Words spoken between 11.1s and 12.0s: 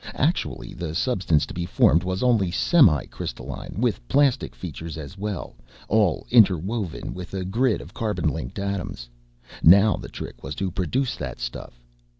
that stuff.